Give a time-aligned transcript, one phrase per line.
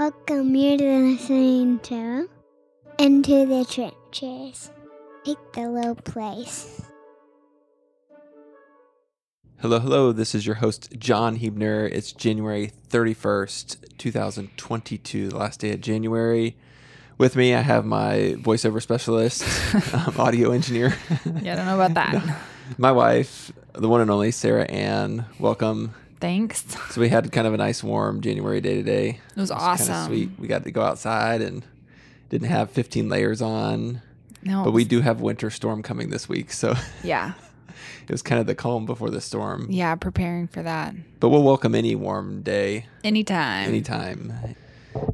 [0.00, 0.54] Welcome.
[0.54, 2.26] You're listening to
[2.98, 4.70] Into the Trenches.
[5.26, 6.80] Take the low place.
[9.58, 10.12] Hello, hello.
[10.12, 11.86] This is your host, John Hebner.
[11.92, 16.56] It's January 31st, 2022, the last day of January.
[17.18, 19.44] With me, I have my voiceover specialist,
[19.94, 20.96] um, audio engineer,
[21.42, 22.40] Yeah, I don't know about that.
[22.78, 25.26] my wife, the one and only Sarah Ann.
[25.38, 25.92] Welcome.
[26.20, 26.64] Thanks.
[26.90, 29.20] So, we had kind of a nice, warm January day today.
[29.34, 30.06] It was Kinda awesome.
[30.06, 30.30] sweet.
[30.38, 31.64] We got to go outside and
[32.28, 34.02] didn't have 15 layers on,
[34.42, 36.52] No, but we do have winter storm coming this week.
[36.52, 37.32] So, yeah,
[38.06, 39.66] it was kind of the calm before the storm.
[39.70, 42.86] yeah, preparing for that But we'll welcome any warm day.
[43.02, 43.68] anytime.
[43.68, 44.32] anytime.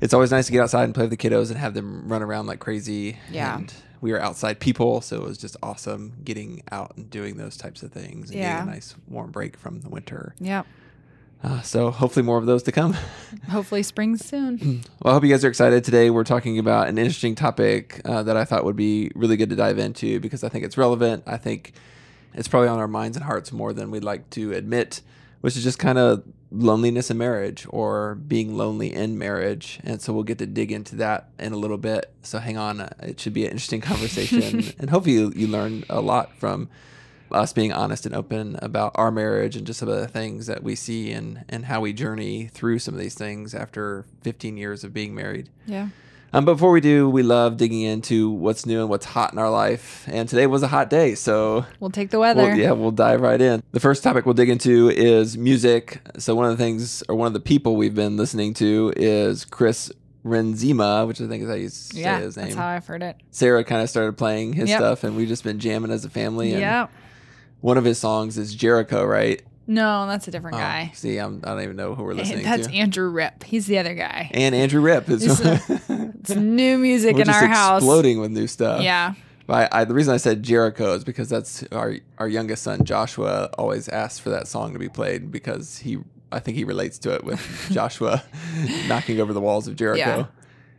[0.00, 2.22] It's always nice to get outside and play with the kiddos and have them run
[2.22, 3.18] around like crazy.
[3.30, 3.58] Yeah.
[3.58, 7.56] And we are outside people, so it was just awesome getting out and doing those
[7.56, 8.54] types of things and Yeah.
[8.56, 10.34] getting a nice warm break from the winter.
[10.40, 10.66] Yep.
[11.42, 12.94] Uh, so hopefully more of those to come.
[13.50, 14.82] Hopefully spring soon.
[15.02, 15.84] Well, I hope you guys are excited.
[15.84, 19.50] Today we're talking about an interesting topic uh, that I thought would be really good
[19.50, 21.22] to dive into because I think it's relevant.
[21.26, 21.74] I think
[22.34, 25.02] it's probably on our minds and hearts more than we'd like to admit,
[25.42, 29.78] which is just kind of loneliness in marriage or being lonely in marriage.
[29.84, 32.12] And so we'll get to dig into that in a little bit.
[32.22, 32.80] So hang on.
[32.80, 34.64] Uh, It should be an interesting conversation.
[34.80, 36.68] and hopefully you, you learn a lot from
[37.32, 40.62] us being honest and open about our marriage and just some of the things that
[40.62, 44.84] we see and, and how we journey through some of these things after 15 years
[44.84, 45.48] of being married.
[45.66, 45.88] Yeah.
[46.32, 49.48] Um, before we do, we love digging into what's new and what's hot in our
[49.48, 50.04] life.
[50.08, 52.42] And today was a hot day, so We'll take the weather.
[52.42, 53.62] we'll, yeah, we'll dive right in.
[53.72, 56.00] The first topic we'll dig into is music.
[56.18, 59.44] So one of the things, or one of the people we've been listening to is
[59.44, 59.90] Chris
[60.24, 62.46] Renzema, which I think is how you say Yeah, his name.
[62.46, 63.16] that's how I've heard it.
[63.30, 64.78] Sarah kind of started playing his Yep.
[64.80, 66.50] stuff, and we've just been jamming as a family.
[66.50, 66.88] Yeah.
[67.60, 69.42] One of his songs is Jericho, right?
[69.66, 70.92] No, that's a different Oh, guy.
[70.94, 72.44] see, I'm, I don't even know who we're listening to.
[72.44, 72.74] That's to.
[72.74, 73.42] Andrew Ripp.
[73.42, 74.30] He's the other guy.
[74.32, 77.82] and Andrew Ripp is It's new music We're in just our house.
[77.82, 78.82] exploding with new stuff.
[78.82, 79.14] Yeah.
[79.46, 82.84] But I, I, the reason I said Jericho is because that's our our youngest son
[82.84, 85.98] Joshua always asks for that song to be played because he
[86.32, 87.40] I think he relates to it with
[87.70, 88.24] Joshua
[88.88, 90.00] knocking over the walls of Jericho.
[90.18, 90.26] Yeah.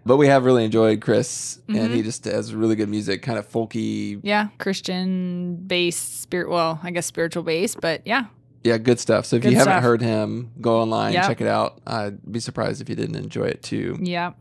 [0.08, 0.14] Mm-hmm.
[0.14, 3.48] But we have really enjoyed Chris, and he just has really good music, kind of
[3.52, 4.48] folky, Yeah.
[4.58, 6.50] Christian based spirit.
[6.50, 8.26] Well, I guess spiritual based, but yeah.
[8.64, 9.26] yeah, good stuff.
[9.26, 11.28] So if Good you haven't heard him, go online, Yep.
[11.28, 11.82] check it out.
[11.86, 13.98] I'd be surprised if you didn't enjoy it too.
[14.02, 14.32] Yeah.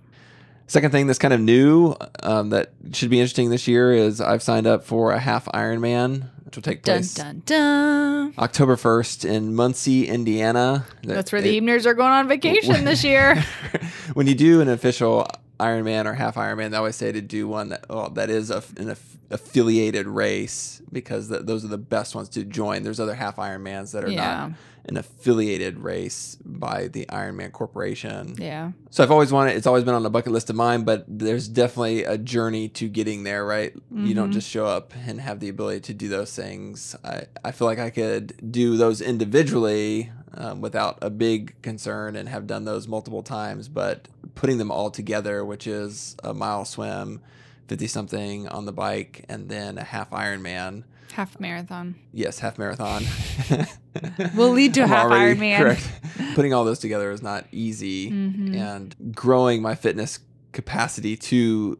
[0.69, 1.94] Second thing that's kind of new
[2.25, 6.28] um, that should be interesting this year is I've signed up for a half Ironman,
[6.44, 8.34] which will take place dun dun.
[8.37, 10.84] October 1st in Muncie, Indiana.
[11.04, 13.37] That's where the It- are going on vacation this year.
[14.15, 15.28] when you do an official
[15.59, 18.62] Ironman or half Ironman, they always say to do one that well, that is a,
[18.77, 22.83] an aff- affiliated race because th those are the best ones to join.
[22.83, 24.49] There's other half Ironmans that are Yeah.
[24.49, 24.53] not
[24.89, 28.37] an affiliated race by the Ironman Corporation.
[28.39, 28.71] Yeah.
[28.91, 29.57] So I've always wanted.
[29.57, 32.89] It's always been on the bucket list of mine, but there's definitely a journey to
[32.89, 33.45] getting there.
[33.45, 33.75] Right?
[33.93, 34.35] You don't Mhm.
[34.35, 36.95] just show up and have the ability to do those things.
[37.05, 42.29] I I feel like I could do those individually um, without a big concern and
[42.29, 43.69] have done those multiple times.
[43.69, 47.21] But putting them all together, which is a mile swim,
[47.69, 50.85] fifty something on the bike, and then a half Ironman.
[51.12, 51.94] Half marathon.
[52.12, 53.05] Yes, half marathon.
[54.37, 55.59] Will lead to half Ironman.
[55.59, 55.91] Correct.
[56.34, 58.55] Putting all those together is not easy, Mhm.
[58.56, 60.19] and growing my fitness
[60.53, 61.78] capacity to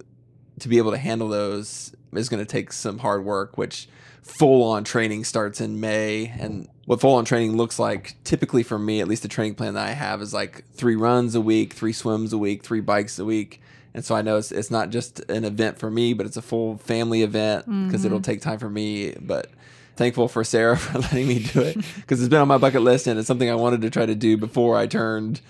[0.59, 3.59] to be able to handle those is going to take some hard work.
[3.59, 3.89] Which
[4.23, 8.79] full on training starts in May, and what full on training looks like typically for
[8.79, 11.75] me, at least the training plan that I have is like three runs a week,
[11.75, 13.61] three swims a week, three bikes a week.
[13.97, 16.43] And so I know it's, it's not just an event for me, but it's a
[16.43, 18.25] full family event because it'll mm-hmm.
[18.25, 19.13] take time for me.
[19.13, 19.51] But
[19.97, 23.07] thankful for Sarah for letting me do it because it's been on my bucket list
[23.07, 25.41] and it's something I wanted to try to do before I turned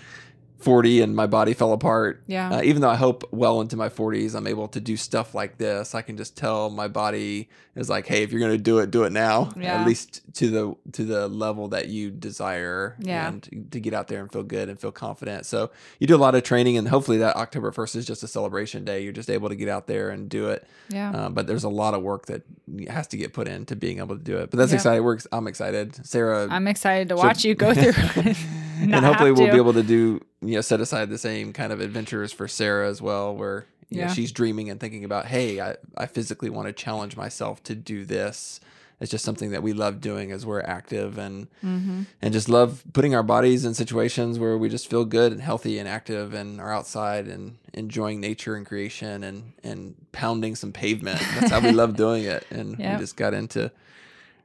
[0.59, 2.23] 40 and my body fell apart.
[2.25, 2.49] Yeah.
[2.49, 5.57] Uh, even though I hope well into my 40s I'm able to do stuff like
[5.57, 8.89] this, I can just tell my body is like, hey, if you're gonna do it,
[8.89, 9.51] do it now.
[9.55, 9.79] Yeah.
[9.79, 12.95] At least to the to the level that you desire.
[12.99, 13.27] Yeah.
[13.27, 15.45] And to get out there and feel good and feel confident.
[15.45, 15.69] So
[15.99, 18.83] you do a lot of training and hopefully that October 1st is just a celebration
[18.83, 19.03] day.
[19.03, 20.67] You're just able to get out there and do it.
[20.89, 21.11] Yeah.
[21.11, 22.41] Um, but there's a lot of work that
[22.89, 24.49] has to get put into being able to do it.
[24.49, 25.03] But that's exciting.
[25.03, 26.03] We're, I'm excited.
[26.05, 27.93] Sarah I'm excited to watch you go through
[28.23, 28.37] it.
[28.81, 29.51] and hopefully we'll to.
[29.51, 32.87] be able to do you know set aside the same kind of adventures for Sarah
[32.89, 34.13] as well where you know, Yeah.
[34.13, 38.05] she's dreaming and thinking about hey I, I physically want to challenge myself to do
[38.05, 38.59] this
[38.99, 42.03] it's just something that we love doing as we're active and Mm-hmm.
[42.21, 45.79] and just love putting our bodies in situations where we just feel good and healthy
[45.79, 51.19] and active and are outside and enjoying nature and creation and and pounding some pavement
[51.35, 52.91] that's how we love doing it and Yep.
[52.93, 53.71] we just got into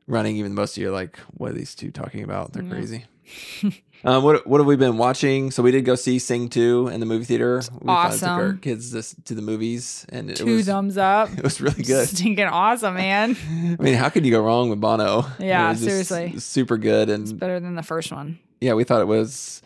[0.07, 2.71] running even most of you are like what are these two talking about they're Yeah.
[2.71, 3.05] crazy
[4.05, 5.51] Um, what what have we been watching?
[5.53, 7.63] So we did go see Sing Two in the movie theater.
[7.81, 8.59] We finally took our awesome.
[8.59, 11.31] kids this, to the movies, and it Two was thumbs up.
[11.37, 12.09] it was really good.
[12.09, 13.37] Stinking awesome, man.
[13.79, 15.25] I mean, how could you go wrong with Bono?
[15.39, 16.39] Yeah, seriously.
[16.39, 18.39] super good, and Better than the first one.
[18.61, 19.63] yeah, we thought it was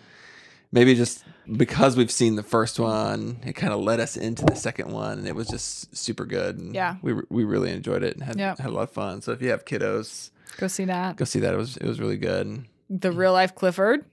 [0.71, 1.25] maybe just
[1.57, 5.19] because we've seen the first one, it kind of led us into the second one,
[5.19, 6.59] and it was just super good.
[6.59, 6.97] And Yeah.
[7.01, 8.59] we we really enjoyed it and had Yep.
[8.59, 9.23] had a lot of fun.
[9.23, 11.17] So if you have kiddos, Go see that.
[11.17, 11.55] go see that.
[11.55, 12.67] It was it was really good.
[12.91, 14.05] The real life Clifford.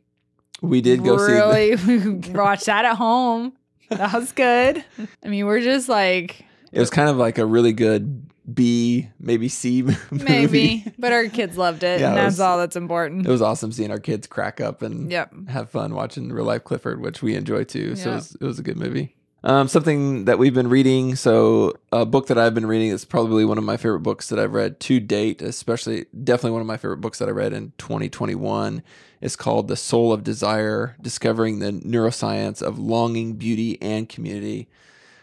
[0.64, 1.34] We did go see.
[1.34, 1.76] The, really
[2.20, 3.54] we watched that at home.
[3.90, 4.84] That was good.
[5.24, 9.48] I mean, we're just like it was kind of like a really good B, maybe
[9.50, 10.00] C movie.
[10.12, 13.26] maybe, but our kids loved it, Yeah, and it that's was- all that's important.
[13.28, 15.50] It was awesome seeing our kids crack up and Yep.
[15.50, 17.96] have fun watching real life Clifford, which we enjoy too.
[17.96, 19.16] So it, was, it was a good movie.
[19.46, 21.16] Um, something that we've been reading.
[21.18, 24.40] So a book that I've been reading is probably one of my favorite books that
[24.40, 27.74] I've read to date, especially definitely one of my favorite books that I read in
[27.78, 28.82] 2021.
[29.24, 34.68] It's called The Soul of Desire: Discovering the Neuroscience of Longing, Beauty, and Community.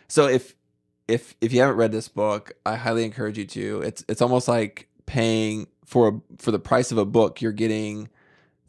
[0.08, 0.55] So if
[1.06, 3.82] if if you haven't read this book, I highly encourage you to.
[3.82, 8.08] It's it's almost like paying for a, for the price of a book, you're getting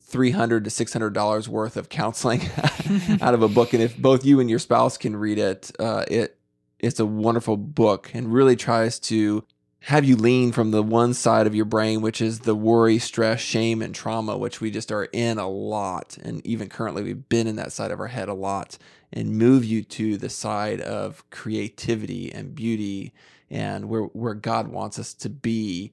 [0.02, 2.42] three hundred to six hundred dollars worth of counseling
[3.22, 6.04] out of a book, and if both you and your spouse can read it, uh,
[6.10, 6.38] it
[6.78, 9.46] it's a wonderful book and really tries to
[9.86, 13.40] have you lean from the one side of your brain, which is the worry, stress,
[13.40, 17.48] shame, and trauma, which we just are in a lot, and even currently we've been
[17.48, 18.78] in that side of our head a lot,
[19.12, 23.12] and move you to the side of creativity and beauty
[23.50, 25.92] and where where God wants us to be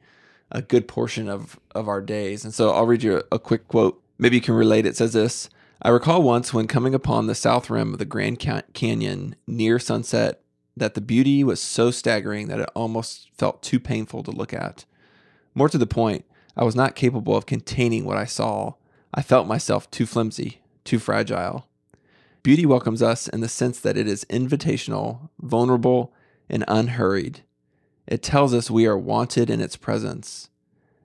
[0.52, 2.44] a good portion of of our days.
[2.44, 4.02] And so I'll read you a, a quick quote.
[4.18, 4.84] Maybe you can relate.
[4.84, 5.48] It says this.
[5.80, 8.38] I recall once when coming upon the south rim of the Grand
[8.74, 10.42] Canyon near sunset
[10.78, 14.84] that the beauty was so staggering that it almost felt too painful to look at.
[15.54, 16.24] More to the point,
[16.56, 18.74] I was not capable of containing what I saw.
[19.14, 21.66] I felt myself too flimsy, too fragile.
[22.42, 26.12] Beauty welcomes us in the sense that it is invitational, vulnerable,
[26.48, 27.40] and unhurried.
[28.06, 30.48] It tells us we are wanted in its presence.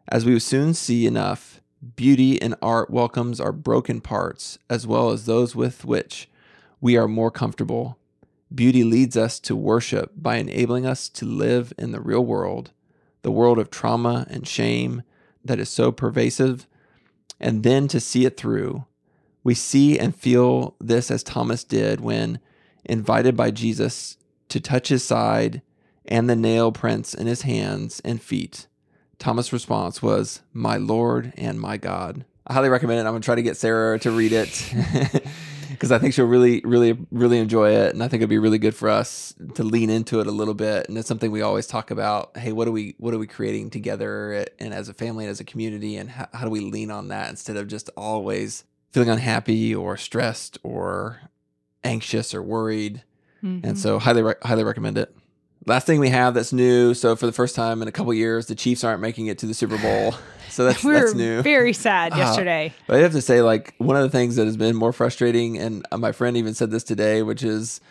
[0.08, 1.62] As we soon see enough,
[1.96, 6.30] beauty and art welcomes our broken parts as well as those with which
[6.80, 7.98] we are more comfortable.
[8.54, 12.72] Beauty leads us to worship by enabling us to live in the real world,
[13.24, 15.04] the world of trauma and shame
[15.44, 16.68] that is so pervasive,
[17.40, 18.86] and then to see it through.
[19.44, 22.40] We see and feel this as Thomas did when
[22.86, 24.18] invited by Jesus
[24.50, 25.62] to touch his side
[26.06, 28.68] and the nail prints in his hands and feet.
[29.18, 32.26] Thomas' response was, My Lord and my God.
[32.46, 33.04] I highly recommend it.
[33.04, 34.72] I'm going to try to get Sarah to read it
[35.84, 37.94] because I think she'll really, really, really enjoy it.
[37.94, 40.54] And I think it'd be really good for us to lean into it a little
[40.54, 40.88] bit.
[40.88, 42.38] And it's something we always talk about.
[42.38, 45.42] Hey, what are we, what are we creating together and as a family and as
[45.42, 45.98] a community?
[45.98, 49.98] And how, how do we lean on that instead of just always feeling unhappy or
[49.98, 51.20] stressed or
[51.84, 53.04] anxious or worried?
[53.44, 53.66] Mhm.
[53.66, 55.14] And so highly, highly recommend it.
[55.66, 56.94] Last thing we have that's new.
[56.94, 59.46] So for the first time in a couple years, the Chiefs aren't making it to
[59.46, 60.16] the Super Bowl.
[60.50, 61.42] So that's we that's new.
[61.42, 62.76] very sad yesterday.
[62.86, 65.58] But I have to say, like one of the things that has been more frustrating,
[65.58, 67.82] and uh, my friend even said this today, which is,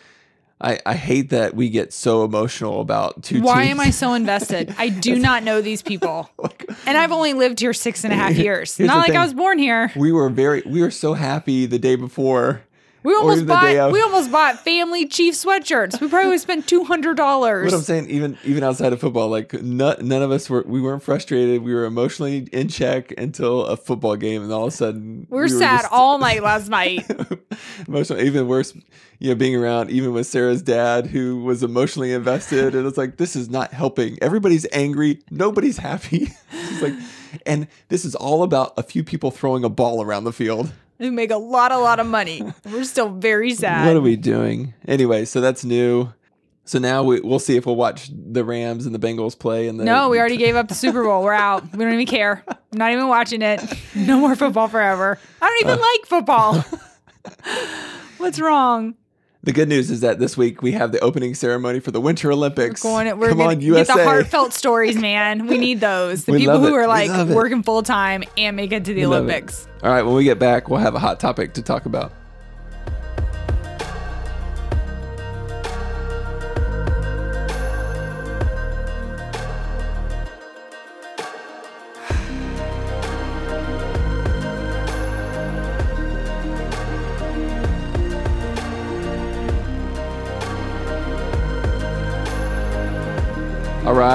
[0.61, 3.71] I, I hate that we get so emotional about two Why teams.
[3.71, 4.73] am I so invested?
[4.77, 6.29] I do not know these people,
[6.85, 8.77] and I've only lived here six and a half years.
[8.77, 9.17] Here's not like thing.
[9.17, 9.91] I was born here.
[9.97, 12.61] we were very, we were so happy the day before.
[13.03, 15.99] We almost even the day bought we almost bought family chief sweatshirts.
[15.99, 17.65] We probably spent two hundred dollars.
[17.65, 20.81] What I'm saying, even even outside of football, like none, none of us were, we
[20.81, 21.61] weren't frustrated.
[21.63, 25.37] We were emotionally in check until a football game, and all of a sudden We
[25.37, 27.05] were we sad just- all night last night.
[27.87, 28.19] emotional.
[28.21, 28.73] Even worse,
[29.19, 33.17] you know, being around even with Sarah's dad, who was emotionally invested, and it's like
[33.17, 34.17] this is not helping.
[34.21, 35.19] Everybody's angry.
[35.29, 36.29] Nobody's happy.
[36.51, 36.93] it's like,
[37.45, 40.71] and this is all about a few people throwing a ball around the field.
[41.03, 42.41] We make a lot, a lot of money.
[42.65, 43.85] We're still very sad.
[43.87, 44.73] What are we doing?
[44.87, 46.13] Anyway, so that's new.
[46.65, 49.67] So now we, we'll see if we'll watch the Rams and the Bengals play.
[49.67, 51.21] And the, no, we already gave up the Super Bowl.
[51.21, 51.63] We're out.
[51.73, 52.43] We don't even care.
[52.71, 53.61] not even watching it.
[53.93, 55.19] No more football forever.
[55.41, 55.73] I don't Uh.
[55.73, 56.65] even like football.
[58.17, 58.95] What's wrong?
[59.45, 62.31] The good news is that this week we have the opening ceremony for the Winter
[62.31, 62.81] Olympics.
[62.81, 65.47] Going, we're Come on, get the heartfelt stories, man.
[65.47, 66.23] We need those.
[66.23, 69.05] The We people who are like working full time and make it to the We.
[69.07, 69.67] Olympics.
[69.83, 72.13] All right, when we get back, we'll have a hot topic to talk about.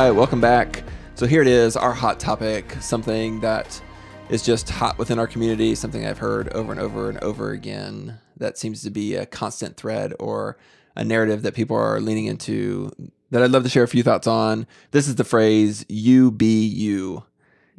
[0.09, 0.85] Right, welcome back.
[1.17, 3.79] So here it is, our hot topic, something that
[4.31, 8.19] is just hot within our community, something I've heard over and over and over again
[8.38, 10.57] that seems to be a constant thread or
[10.97, 12.91] a narrative that people are leaning into
[13.33, 14.67] that I'd love to share a few thoughts on.
[14.93, 17.25] This is the phrase "you be you,"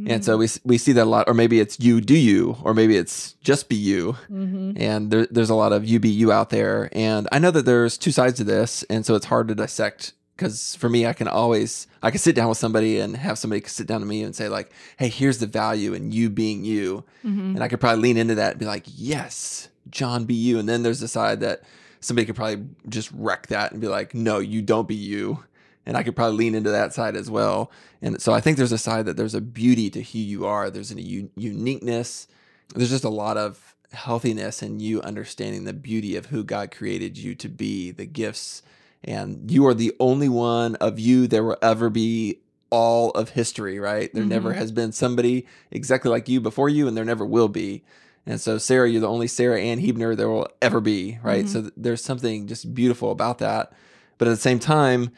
[0.06, 2.76] and so we we see that a lot, or maybe it's "you do you," or
[2.76, 4.18] maybe it's just be you.
[4.30, 4.74] Mm-hmm.
[4.78, 7.66] And there, there's a lot of "you be you" out there, and I know that
[7.66, 10.14] there's two sides to this, and so it's hard to dissect.
[10.40, 13.62] Because for me, I can always I can sit down with somebody and have somebody
[13.68, 17.04] sit down to me and say like, "Hey, here's the value in you being you,"
[17.26, 17.56] Mm-hmm.
[17.56, 20.68] and I could probably lean into that and be like, "Yes, John, be you." And
[20.70, 21.64] then there's the side that
[22.00, 25.44] somebody could probably just wreck that and be like, "No, you don't be you."
[25.86, 27.72] And I could probably lean into that side as well.
[28.02, 30.70] And so I think there's a side that there's a beauty to who you are.
[30.70, 32.28] There's a u- uniqueness.
[32.76, 37.18] There's just a lot of healthiness in you understanding the beauty of who God created
[37.18, 38.62] you to be, the gifts.
[39.04, 42.40] And you are the only one of you there will ever be
[42.70, 44.14] all of history, right?
[44.14, 44.58] There never Mhm.
[44.58, 47.84] has been somebody exactly like you before you, and there never will be.
[48.28, 51.46] And so, Sarah, you're the only Sarah Ann Hebner there will ever be, right?
[51.46, 51.50] Mhm.
[51.50, 53.72] So, th- there's something just beautiful about that.
[54.20, 55.10] But at the same time,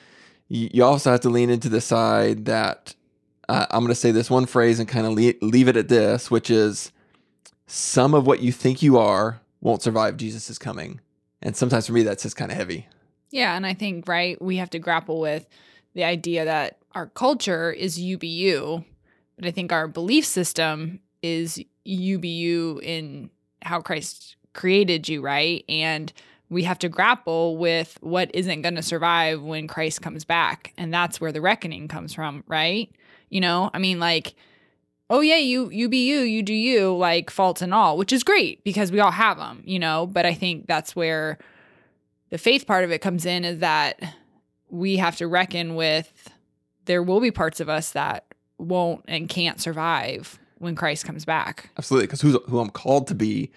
[0.48, 2.94] you, you also have to lean into the side that
[3.50, 5.90] uh, I'm going to say this one phrase and kind of le- leave it at
[5.90, 6.94] this, which is
[7.68, 11.02] some of what you think you are won't survive Jesus is coming.
[11.42, 12.88] And sometimes for me, that's just kind of heavy.
[13.32, 15.48] Yeah, and I think right we have to grapple with
[15.94, 18.84] the idea that our culture is UBU,
[19.38, 23.30] but I think our belief system is UBU in
[23.62, 25.64] how Christ created you, right?
[25.70, 26.12] And
[26.50, 30.94] we have to grapple with what isn't going to survive when Christ comes back, and
[30.94, 32.92] that's where the reckoning comes from, right?
[33.30, 34.36] You know, I mean like
[35.10, 38.24] oh yeah, you you be you, you do you, like faults and all, which is
[38.24, 41.38] great because we all have them, you know, but I think that's where
[42.32, 44.02] the faith part of it comes in is that
[44.70, 46.30] we have to reckon with
[46.86, 48.26] there will be parts of us that
[48.58, 51.70] won't and can't survive when Christ comes back.
[51.78, 52.08] Absolutely.
[52.08, 53.52] Because who I'm called to be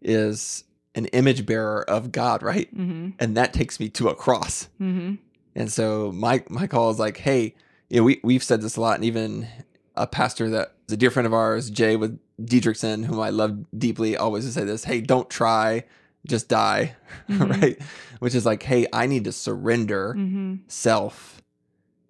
[0.00, 2.72] is an image bearer of God, right?
[2.74, 3.10] Mm-hmm.
[3.18, 4.68] And that takes me to a cross.
[4.80, 5.14] Mm-hmm.
[5.54, 7.54] And so my my call is like, hey,
[7.88, 9.48] you know, we we've said this a lot, and even
[9.96, 13.64] a pastor that is a dear friend of ours, Jay with Diedrichson, whom I love
[13.76, 15.84] deeply, always would say this: Hey, don't try,
[16.26, 16.94] just die,
[17.28, 17.60] Mhm.
[17.60, 17.78] right?
[18.18, 20.54] Which is like, hey, I need to surrender Mm-hmm.
[20.68, 21.42] self.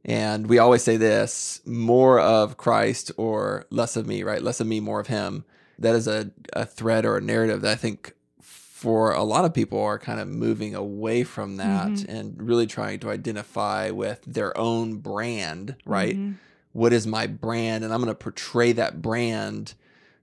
[0.04, 4.42] And we always say this more of Christ or less of me, right?
[4.42, 5.44] Less of me, more of him.
[5.78, 9.52] That is a, a thread or a narrative that I think for a lot of
[9.52, 12.08] people are kind of moving away from that Mhm.
[12.08, 16.14] and really trying to identify with their own brand, right?
[16.16, 16.32] Mm-hmm.
[16.72, 17.84] What is my brand?
[17.84, 19.74] And I'm going to portray that brand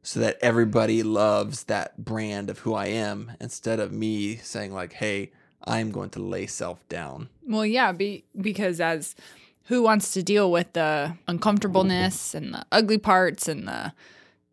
[0.05, 4.93] so that everybody loves that brand of who I am instead of me saying, like,
[4.93, 5.31] hey,
[5.63, 7.29] I'm going to lay self down.
[7.47, 9.15] Well, yeah, be, because as
[9.63, 13.93] who wants to deal with the uncomfortableness and the ugly parts and the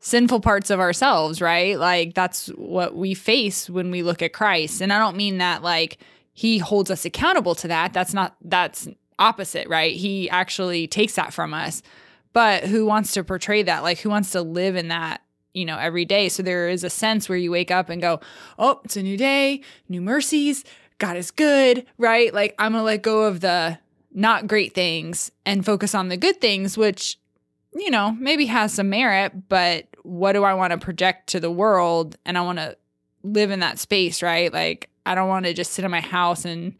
[0.00, 1.78] sinful parts of ourselves, right?
[1.78, 4.80] Like that's what we face when we look at Christ.
[4.80, 5.98] And I don't mean that like
[6.32, 7.92] he holds us accountable to that.
[7.92, 9.94] That's not that's opposite, right?
[9.94, 11.82] He actually takes that from us.
[12.32, 13.82] But who wants to portray that?
[13.82, 15.20] Like who wants to live in that
[15.54, 16.28] you know, every day.
[16.28, 18.20] So there is a sense where you wake up and go,
[18.58, 20.64] oh, it's a new day, new mercies.
[20.98, 22.32] God is good, right?
[22.32, 23.78] Like I'm going to let go of the
[24.12, 27.18] not great things and focus on the good things, which,
[27.74, 31.50] you know, maybe has some merit, but what do I want to project to the
[31.50, 32.16] world?
[32.24, 32.76] And I want to
[33.22, 34.52] live in that space, right?
[34.52, 36.74] Like I don't want to just sit in my house and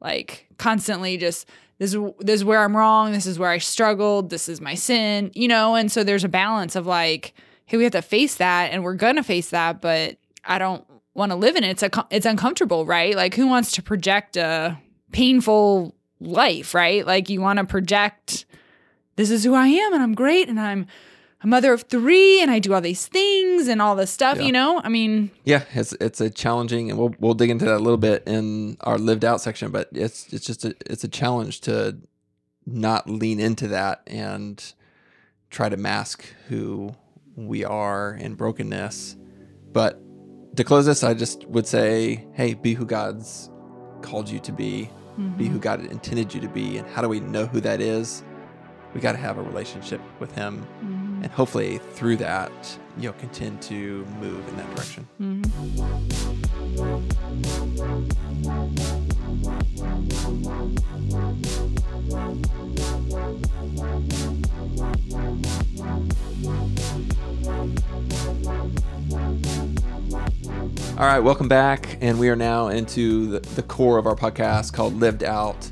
[0.00, 1.48] like constantly just
[1.78, 4.74] this is this is where I'm wrong, this is where I struggled, this is my
[4.74, 7.34] sin, you know, and so there's a balance of like
[7.66, 10.84] hey, we have to face that and we're going to face that, but I don't
[11.14, 11.70] want to live in it.
[11.70, 13.14] It's a, it's uncomfortable, right?
[13.16, 14.78] Like who wants to project a
[15.12, 17.06] painful life, right?
[17.06, 18.46] Like you want to project
[19.16, 20.86] this is who I am and I'm great and I'm
[21.42, 24.44] a mother of 3 and I do all these things and all this stuff, Yeah.
[24.44, 24.80] you know?
[24.82, 27.98] I mean, Yeah, it's it's a challenging, and we'll we'll dig into that a little
[27.98, 29.70] bit in our lived out section.
[29.70, 31.98] But it's it's just a it's a challenge to
[32.64, 34.62] not lean into that and
[35.50, 36.94] try to mask who
[37.36, 39.16] we are in brokenness.
[39.72, 40.00] But
[40.56, 43.50] to close this, I just would say, hey, be who God's
[44.02, 44.90] called you to be,
[45.36, 48.22] be who God intended you to be, and how do we know who that is?
[48.94, 53.58] We got to have a relationship with Him, mhm, and hopefully through that, you'll continue
[53.62, 55.06] to move in that direction.
[55.20, 56.56] mhm.
[70.98, 71.98] All right, welcome back.
[72.00, 75.70] And we are now into the, the core of our podcast called Lived Out.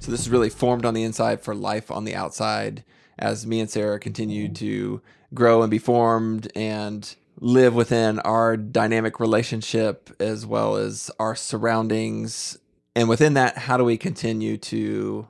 [0.00, 2.84] So, this is really formed on the inside for life on the outside
[3.18, 5.00] as me and Sarah continue to
[5.34, 12.58] grow and be formed and live within our dynamic relationship as well as our surroundings.
[12.94, 15.28] And within that, how do we continue to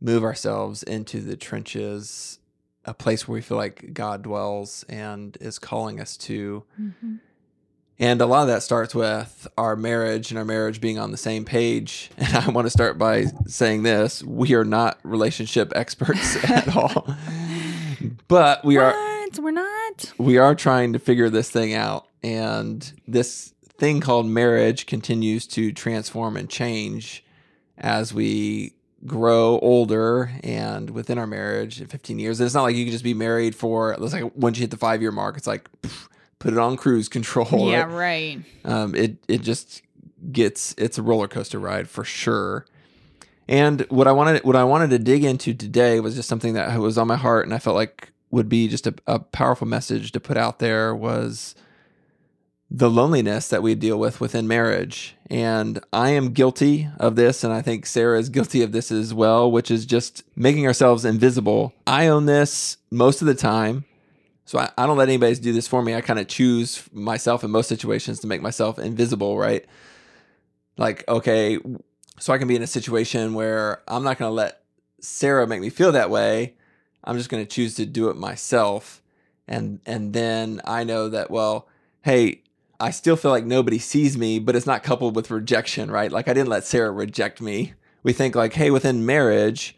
[0.00, 2.39] move ourselves into the trenches,
[2.84, 6.64] a place where we feel like God dwells and is calling us to?
[6.80, 7.16] Mm-hmm.
[7.98, 11.18] And a lot of that starts with our marriage and our marriage being on the
[11.18, 12.10] same page.
[12.18, 17.06] And I want to start by saying this we are not relationship experts at all.
[18.28, 18.94] But we are.
[19.38, 20.12] We're not.
[20.18, 25.72] we are trying to figure this thing out and this thing called marriage continues to
[25.72, 27.24] transform and change
[27.78, 28.74] as we
[29.06, 33.04] grow older and within our marriage in 15 years it's not like you can just
[33.04, 36.08] be married for it's like once you hit the five year mark it's like pff,
[36.38, 37.90] put it on cruise control Yeah, right?
[38.64, 38.70] right.
[38.70, 39.82] um, it it just
[40.32, 42.66] gets it's a roller coaster ride for sure.
[43.48, 46.78] And what I wanted what I wanted to dig into today was just something that
[46.78, 50.12] was on my heart, and I felt like would be just a, a powerful message
[50.12, 51.54] to put out there was
[52.70, 55.16] the loneliness that we deal with within marriage.
[55.28, 59.12] And I am guilty of this, and I think Sarah is guilty of this as
[59.12, 61.72] well, which is just making ourselves invisible.
[61.86, 63.84] I own this most of the time.
[64.44, 65.94] So I, I don't let anybody do this for me.
[65.94, 69.64] I kind of choose myself in most situations to make myself invisible, right?
[70.76, 71.58] Like, okay,
[72.18, 74.62] so I can be in a situation where I'm not going to let
[75.00, 76.54] Sarah make me feel that way.
[77.04, 79.02] I'm just going to choose to do it myself.
[79.48, 81.66] And and then I know that well,
[82.02, 82.42] hey,
[82.80, 86.10] I still feel like nobody sees me, but it's not coupled with rejection, right?
[86.10, 87.74] Like I didn't let Sarah reject me.
[88.02, 89.76] We think like, hey, within marriage,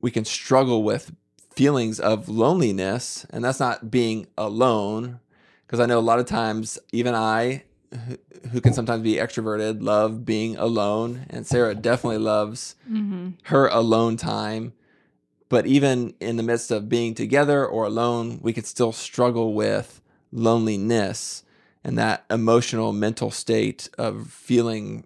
[0.00, 1.12] we can struggle with
[1.54, 5.20] feelings of loneliness, and that's not being alone.
[5.66, 7.64] Because I know a lot of times, even I,
[8.52, 13.30] who- can sometimes be extroverted, love being alone, and Sarah definitely loves Mm-hmm.
[13.44, 14.74] her alone time.
[15.48, 20.00] But even in the midst of being together or alone, we could still struggle with
[20.32, 21.42] loneliness
[21.86, 25.04] and that emotional, mental state of feeling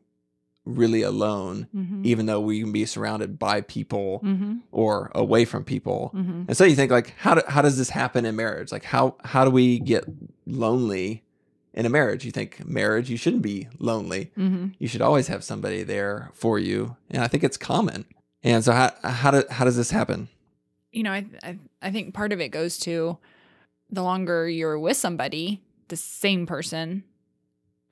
[0.64, 2.02] really alone, Mm-hmm.
[2.04, 4.56] even though we can be surrounded by people Mm-hmm.
[4.72, 6.10] or away from people.
[6.14, 6.44] Mm-hmm.
[6.48, 8.70] And so you think like, how do, how does this happen in marriage?
[8.72, 10.04] Like how how do we get
[10.46, 11.22] lonely
[11.74, 12.24] in a marriage?
[12.24, 14.30] You think marriage, you shouldn't be lonely.
[14.38, 14.68] Mm-hmm.
[14.78, 18.04] You should always have somebody there for you, and I think it's common.
[18.42, 20.28] And so how how do, how does this happen?
[20.92, 23.16] you know, I, I I think part of it goes to
[23.90, 27.04] the longer you're with somebody, the same person,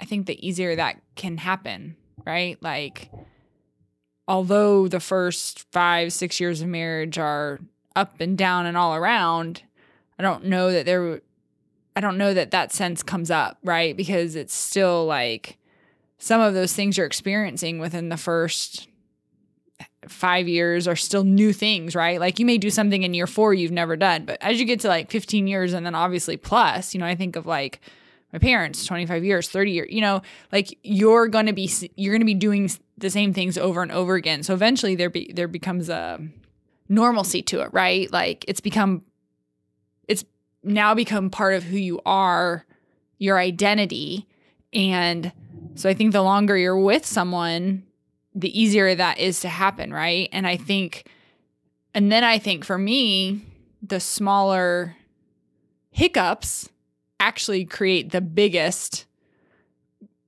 [0.01, 2.57] I think the easier that can happen, right?
[2.63, 3.11] Like,
[4.27, 7.61] although the first five six years of marriage are
[7.95, 9.63] up and down and all around,
[10.19, 11.21] I don't know that there,
[11.95, 13.97] I don't know that that sense comes up, right?
[13.97, 15.59] Because it's still like
[16.19, 18.88] some of those things you're experiencing within the first
[20.09, 22.21] five years are still new things, right?
[22.21, 24.81] Like you may do something in year four you've never done, but as you get
[24.81, 27.81] to like 15 years and then obviously plus, you know, I think of like
[28.33, 32.21] my parents, 25 years, 30 years, you know, like you're going to be, you're going
[32.21, 34.43] to be doing the same things over and over again.
[34.43, 36.21] So eventually there be, there becomes a
[36.89, 38.11] normalcy to it, right?
[38.13, 39.03] Like it's become,
[40.07, 40.25] it's
[40.63, 42.67] now become part of who you are,
[43.19, 44.27] your identity.
[44.73, 45.33] And
[45.75, 47.85] so I think the longer you're with someone,
[48.35, 50.29] the easier that is to happen, right?
[50.33, 51.09] And I think,
[51.95, 53.43] and then I think for me,
[53.83, 54.97] the smaller
[55.91, 56.69] hiccups
[57.21, 59.07] actually create the biggest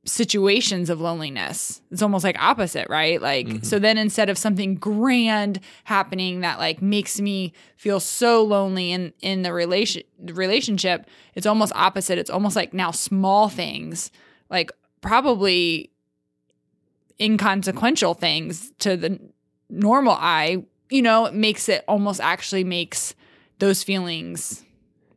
[0.06, 1.82] situations of loneliness.
[1.90, 3.20] It's almost like opposite, right?
[3.20, 3.64] Like Mhm.
[3.64, 9.12] so then instead of something grand happening that like makes me feel so lonely in
[9.20, 12.18] in the relation the relationship, it's almost opposite.
[12.18, 14.10] It's almost like now small things
[14.48, 15.89] like probably
[17.20, 19.20] inconsequential things to the
[19.68, 23.14] normal eye, you know, it makes it almost actually makes
[23.58, 24.64] those feelings.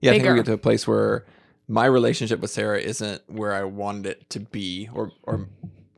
[0.02, 1.26] Yeah, I think we get to a place where
[1.68, 5.48] my relationship with Sarah isn't where I wanted it to be, or or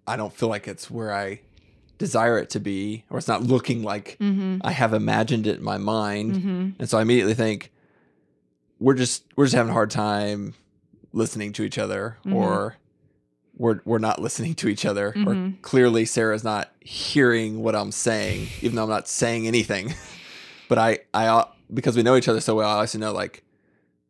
[0.07, 1.41] I don't feel like it's where I
[1.97, 4.57] desire it to be, or it's not looking like Mm-hmm.
[4.63, 6.35] I have imagined it in my mind.
[6.35, 6.69] Mm-hmm.
[6.79, 7.71] And so I immediately think
[8.79, 10.53] we're just we're just having a hard time
[11.13, 12.35] listening to each other Mhm.
[12.35, 12.75] or
[13.57, 15.61] we're we're not listening to each other or Mhm.
[15.61, 19.93] clearly Sarah's not hearing what I'm saying even though I'm not saying anything.
[20.69, 23.43] but I I uh, because we know each other so well I also know like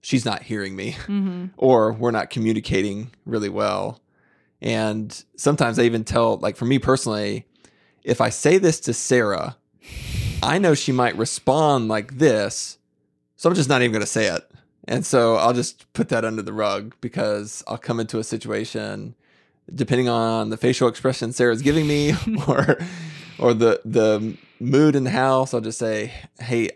[0.01, 1.45] she's not hearing me Mm-hmm.
[1.57, 4.01] or we're not communicating really well.
[4.61, 7.45] And sometimes I even tell, like for me personally,
[8.03, 9.57] if I say this to Sarah,
[10.41, 12.77] I know she might respond like this.
[13.35, 14.49] So I'm just not even going to say it.
[14.87, 19.15] And so I'll just put that under the rug because I'll come into a situation,
[19.73, 22.13] depending on the facial expression Sarah's giving me
[22.47, 22.77] or
[23.39, 26.69] or the the mood in the house, I'll just say, "Hey,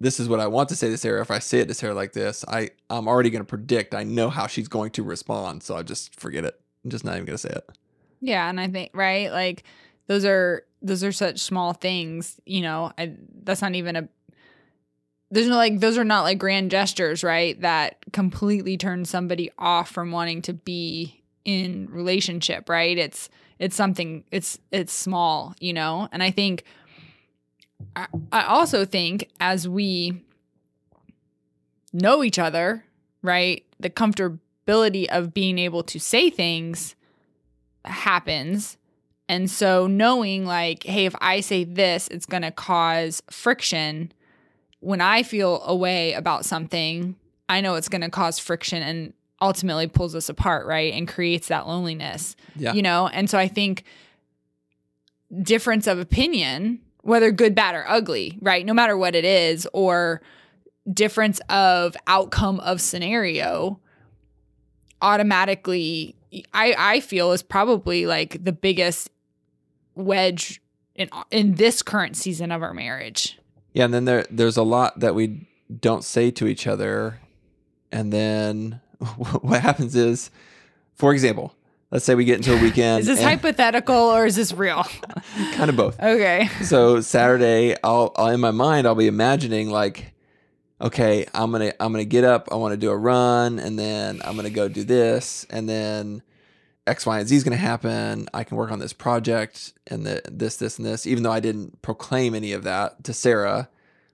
[0.00, 1.20] this is what I want to say to Sarah.
[1.20, 3.94] If I say it to Sarah like this, I I'm already going to predict.
[3.94, 6.58] I know how she's going to respond, so I just forget it.
[6.84, 7.68] I'm just not even going to say it.
[8.20, 9.64] Yeah, and I think right, like
[10.06, 12.40] those are those are such small things.
[12.46, 14.08] You know, I, that's not even a.
[15.30, 17.60] There's no like those are not like grand gestures, right?
[17.60, 22.96] That completely turn somebody off from wanting to be in relationship, right?
[22.96, 26.64] It's it's something it's it's small, you know, and I think.
[27.96, 30.22] I, I also think as we
[31.92, 32.84] know each other,
[33.22, 36.94] right, the comfortability of being able to say things
[37.84, 38.76] happens.
[39.28, 44.12] And so knowing like, hey, if I say this, it's going to cause friction.
[44.80, 47.16] When I feel a way about something,
[47.48, 50.92] I know it's going to cause friction and ultimately pulls us apart, right?
[50.92, 52.36] And creates that loneliness.
[52.56, 52.72] Yeah.
[52.72, 53.84] You know, and so I think
[55.42, 58.66] difference of opinion, whether good, bad, or ugly, right?
[58.66, 60.20] No matter what it is, or
[60.92, 63.78] difference of outcome of scenario
[65.02, 66.16] automatically
[66.52, 69.10] I I feel is probably like the biggest
[69.94, 70.62] wedge
[70.94, 73.38] in in this current season of our marriage.
[73.72, 75.48] Yeah, and then there there's a lot that we
[75.80, 77.20] don't say to each other,
[77.90, 78.80] and then
[79.40, 80.30] what happens is,
[80.94, 81.54] for example,
[81.90, 83.00] let's say we get into a weekend.
[83.00, 84.84] Is this and- hypothetical or is this real?
[85.54, 86.00] kind of both.
[86.00, 86.48] Okay.
[86.62, 90.12] so Saturday, I'll, I'll in my mind I'll be imagining like,
[90.80, 94.20] okay, I'm gonna I'm gonna get up, I want to do a run, and then
[94.24, 96.22] I'm gonna go do this, and then
[96.86, 98.28] X, Y, and Z is gonna happen.
[98.32, 101.06] I can work on this project and the this, this, and this.
[101.06, 103.68] Even though I didn't proclaim any of that to Sarah,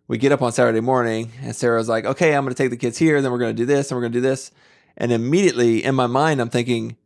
[0.08, 2.98] we get up on Saturday morning, and Sarah's like, okay, I'm gonna take the kids
[2.98, 4.50] here, then we're gonna do this, and we're gonna do this,
[4.96, 6.96] and immediately in my mind I'm thinking,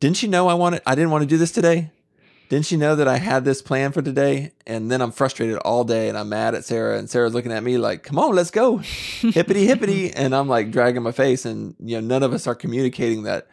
[0.00, 1.90] didn't she know I wanted I didn't want to do this today?
[2.48, 4.52] didn't she know that I had this plan for today?
[4.66, 7.62] And then I'm frustrated all day and I'm mad at Sarah and Sarah's looking at
[7.62, 8.78] me like, come on, let's go.
[9.18, 10.10] hippity hippity.
[10.12, 13.48] And I'm like dragging my face and you know, none of us are communicating that.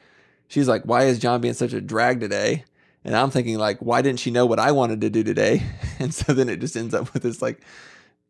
[0.48, 2.64] She's like, why is John being such a drag today?
[3.04, 5.64] And I'm thinking like, why didn't she know what I wanted to do today?
[5.98, 7.62] And so then it just ends up with this like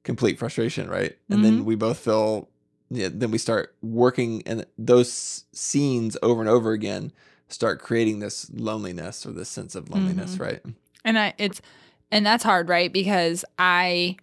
[0.03, 1.17] complete frustration, right?
[1.31, 1.65] And then mm-hmm.
[1.65, 2.47] we both feel
[2.89, 7.11] yeah, then we start working and those scenes over and over again
[7.47, 10.43] start creating this loneliness or this sense of loneliness, mm-hmm.
[10.43, 10.61] right?
[11.03, 11.61] And I it's
[12.11, 12.91] and that's hard, right?
[12.91, 14.17] Because I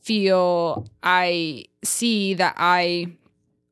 [0.00, 3.08] feel I see that I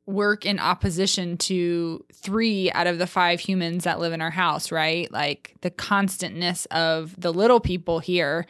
[0.07, 4.71] work in opposition to three out of the five humans that live in our house,
[4.71, 5.11] right?
[5.11, 8.47] Like the constantness of the little people here.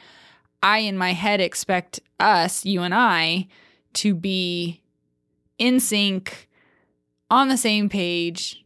[0.63, 3.49] I, in my head, expect us, you and I,
[3.95, 4.81] to be
[5.59, 6.49] in sync,
[7.31, 8.65] on the same page,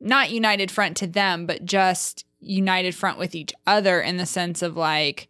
[0.00, 4.62] not united front to them, but just united front with each other in the sense
[4.62, 5.28] of like,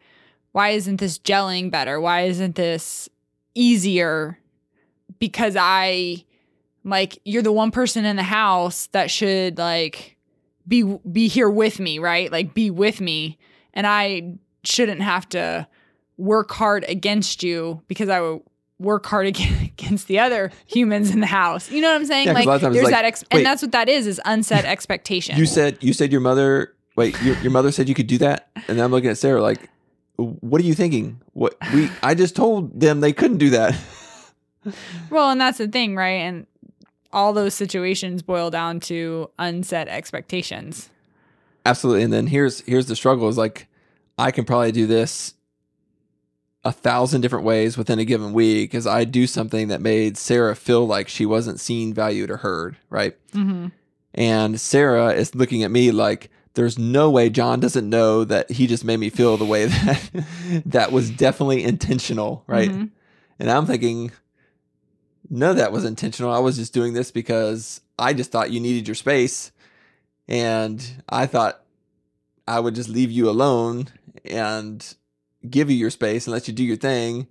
[0.52, 2.00] why isn't this gelling better?
[2.00, 3.08] Why isn't this
[3.54, 4.38] easier?
[5.18, 6.24] Because I
[6.84, 10.16] like you're the one person in the house that should like
[10.66, 12.30] be be here with me, right?
[12.30, 13.38] Like be with me,
[13.74, 15.66] and I shouldn't have to
[16.16, 18.42] work hard against you because I would
[18.78, 21.70] work hard ag- against the other humans in the house.
[21.70, 22.26] You know what I'm saying?
[22.26, 24.06] Yeah, like a lot of times there's like, that, ex- and that's what that is
[24.06, 25.38] is unset expectation.
[25.38, 28.48] You said you said your mother wait, your, your mother said you could do that?
[28.68, 29.68] And I'm looking at Sarah like,
[30.16, 31.20] what are you thinking?
[31.32, 33.76] What we I just told them they couldn't do that.
[35.10, 36.20] Well, and that's the thing, right?
[36.20, 36.46] And
[37.12, 40.88] all those situations boil down to unset expectations.
[41.66, 42.04] Absolutely.
[42.04, 43.66] And then here's here's the struggle is like
[44.18, 45.34] I can probably do this
[46.64, 50.54] a thousand different ways within a given week because I do something that made Sarah
[50.54, 53.16] feel like she wasn't seen, valued, or heard, right?
[53.32, 53.68] Mm-hmm.
[54.14, 58.66] And Sarah is looking at me like there's no way John doesn't know that he
[58.66, 60.24] just made me feel the way that
[60.66, 62.70] that was definitely intentional, right?
[62.70, 62.90] Mhm.
[63.38, 64.12] And I'm thinking,
[65.30, 66.30] no, that was intentional.
[66.30, 69.50] I was just doing this because I just thought you needed your space.
[70.28, 71.62] And I thought
[72.46, 73.88] I would just leave you alone
[74.24, 74.94] and
[75.48, 77.26] give you your space and let you do your thing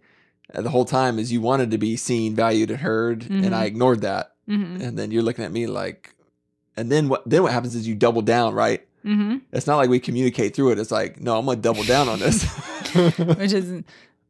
[0.54, 3.21] uh, the whole time as you wanted to be seen, valued, and heard.
[3.21, 3.45] Mhm.
[3.45, 4.34] And I ignored that.
[4.50, 4.82] Mm-hmm.
[4.82, 6.15] And then you're looking at me like,
[6.76, 7.24] and then what?
[7.30, 8.86] Then what happens is you double down, right?
[9.06, 9.38] Mm-hmm.
[9.52, 10.80] It's not like we communicate through it.
[10.80, 12.43] It's like, no, I'm gonna double down on this.
[13.17, 13.84] Which is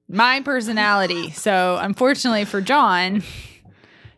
[0.07, 1.31] my personality.
[1.31, 3.23] So, unfortunately for John,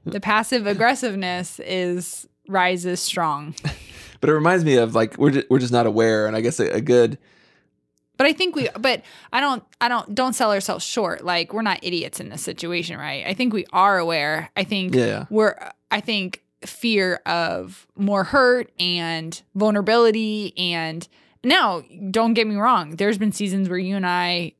[0.05, 3.55] the passive aggressiveness is rises strong.
[4.19, 6.59] but it reminds me of like we're just, we're just not aware, and I guess
[6.59, 7.17] a, a good
[8.17, 11.25] But I think we but I don't I don't don't sell ourselves short.
[11.25, 13.25] Like we're not idiots in this situation, right?
[13.25, 14.51] I think we are aware.
[14.55, 15.55] I think Yeah, we're
[15.89, 21.07] I think fear of more hurt and vulnerability and
[21.43, 24.53] now don't get me wrong, there's been seasons where you and I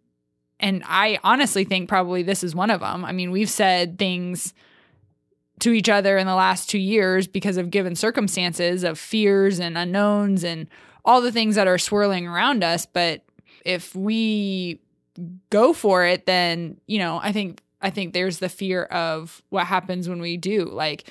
[0.60, 3.06] and I honestly think probably this is one of them.
[3.06, 4.54] I mean, we've said things
[5.60, 9.78] to each other in the last 2 years because of given circumstances of fears and
[9.78, 10.68] unknowns and
[11.06, 13.24] all the things that are swirling around us, but
[13.64, 14.80] if we
[15.50, 19.68] go for it then, you know, I think I think there's the fear of what
[19.68, 20.66] happens when we do.
[20.66, 21.08] Like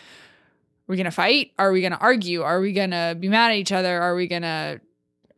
[0.89, 1.53] are we to fight?
[1.59, 2.43] Are we to argue?
[2.43, 4.01] Are we to be mad at each other?
[4.01, 4.81] Are we to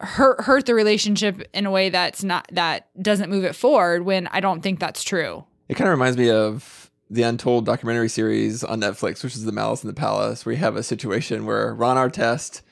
[0.00, 4.26] hurt hurt the relationship in a way that's not that doesn't move it forward when
[4.28, 5.44] I don't think that's true.
[5.68, 9.52] It kind of reminds me of the Untold documentary series on Netflix, which is The
[9.52, 12.62] Malice in the Palace, where you have a situation where Ron Artest,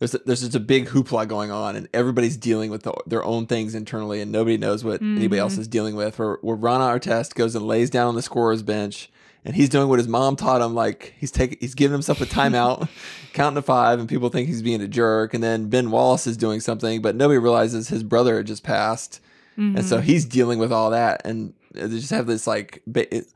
[0.00, 3.46] there's there's just a big hoopla going on, and everybody's dealing with the, their own
[3.46, 5.60] things internally, and nobody knows what anybody else mm-hmm.
[5.60, 6.18] is dealing with.
[6.18, 9.10] Where, where Ron Artest goes and lays down on the scorer's bench,
[9.44, 10.74] and he's doing what his mom taught him.
[10.74, 12.88] Like he's taking, he's giving himself a timeout,
[13.34, 15.34] counting to five, and people think he's being a jerk.
[15.34, 19.20] And then Ben Wallace is doing something, but nobody realizes his brother had just passed,
[19.56, 20.06] and so mm-hmm.
[20.06, 21.20] he's dealing with all that.
[21.26, 23.26] And they just have this like, it-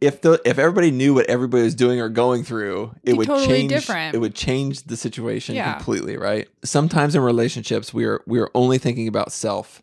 [0.00, 3.46] if the if everybody knew what everybody was doing or going through, it would totally
[3.46, 3.70] change.
[3.72, 4.14] different.
[4.14, 5.74] It would change the situation Yeah.
[5.74, 6.48] completely, right?
[6.64, 9.82] Sometimes in relationships, we are we are only thinking about self,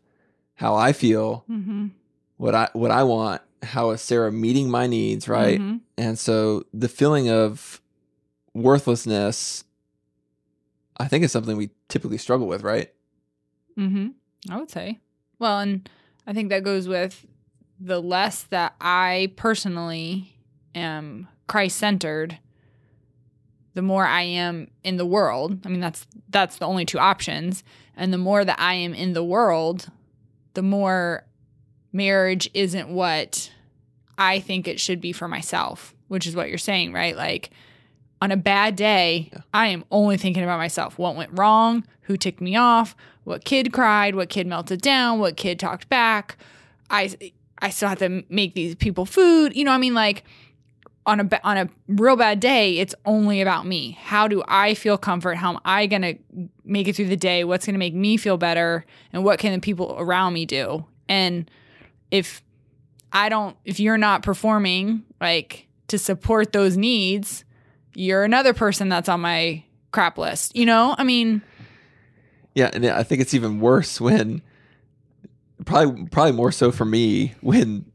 [0.55, 1.87] how I feel, Mm-hmm.
[2.37, 5.59] what I what I want, how is Sarah meeting my needs, right?
[5.59, 5.77] Mm-hmm.
[5.97, 7.81] And so the feeling of
[8.53, 9.63] worthlessness,
[10.97, 12.91] I think is something we typically struggle with, right?
[13.77, 14.09] Mm-hmm.
[14.51, 14.99] I would say.
[15.39, 15.89] Well, and
[16.27, 17.25] I think that goes with
[17.79, 20.37] the less that I personally
[20.75, 22.39] am Christ centered,
[23.73, 25.59] the more I am in the world.
[25.65, 27.63] I mean, that's that's the only two options.
[27.95, 29.87] And the more that I am in the world,
[30.53, 31.25] the more
[31.91, 33.51] marriage isn't what
[34.17, 37.15] I think it should be for myself, which is what you're saying, right?
[37.15, 37.49] Like
[38.21, 39.41] on a bad day, Yeah.
[39.53, 40.97] I am only thinking about myself.
[40.97, 41.85] What went wrong?
[42.03, 42.95] Who ticked me off?
[43.23, 44.15] What kid cried?
[44.15, 45.19] What kid melted down?
[45.19, 46.37] What kid talked back?
[46.89, 47.15] I
[47.59, 49.55] I still have to make these people food.
[49.55, 50.23] You know, I mean, like
[51.05, 53.97] on a on a real bad day, it's only about me.
[54.01, 55.35] How do I feel comfort?
[55.35, 56.15] How am I gonna
[56.63, 57.43] make it through the day?
[57.43, 58.85] What's gonna make me feel better?
[59.11, 60.85] And what can the people around me do?
[61.09, 61.49] And
[62.11, 62.41] if
[63.11, 67.43] I don't, if you're not performing like to support those needs,
[67.95, 70.55] you're another person that's on my crap list.
[70.55, 71.41] You know, I mean,
[72.55, 74.41] Yeah, and I think it's even worse when
[75.63, 77.85] probably probably more so for me when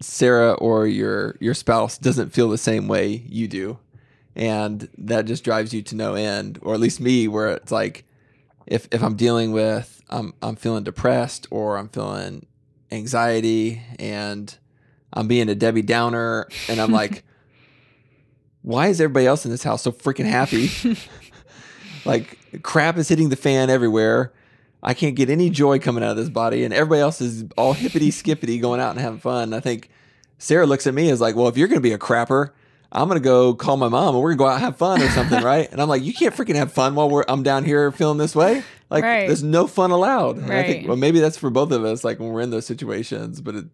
[0.00, 3.78] Sarah or your your spouse doesn't feel the same way you do.
[4.34, 8.04] And that just drives you to no end, or at least me, where it's like
[8.66, 12.46] if if I'm dealing with I'm I'm feeling depressed or I'm feeling
[12.90, 14.56] anxiety and
[15.12, 17.24] I'm being a Debbie Downer and I'm like
[18.62, 20.70] why is everybody else in this house so freaking happy?
[22.04, 24.32] like crap is hitting the fan everywhere.
[24.86, 27.72] I can't get any joy coming out of this body, and everybody else is all
[27.72, 29.52] hippity skippity going out and having fun.
[29.52, 29.90] I think
[30.38, 32.50] Sarah looks at me as like, well, if you're going to be a crapper,
[32.92, 34.76] I'm going to go call my mom and we're going to go out and have
[34.76, 35.70] fun or something, right?
[35.72, 38.34] And I'm like, you can't freaking have fun while we're I'm down here feeling this
[38.36, 38.62] way.
[38.88, 39.26] Like, Right.
[39.26, 40.36] there's no fun allowed.
[40.38, 40.88] And I think, Right.
[40.88, 43.64] well, maybe that's for both of us, like when we're in those situations, but it,